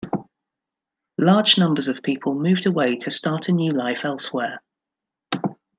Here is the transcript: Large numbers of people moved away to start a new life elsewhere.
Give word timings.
Large 1.19 1.59
numbers 1.59 1.87
of 1.87 2.01
people 2.01 2.33
moved 2.33 2.65
away 2.65 2.95
to 2.95 3.11
start 3.11 3.49
a 3.49 3.51
new 3.51 3.69
life 3.71 4.03
elsewhere. 4.03 4.63